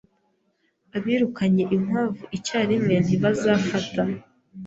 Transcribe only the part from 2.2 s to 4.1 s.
icyarimwe ntibazafata.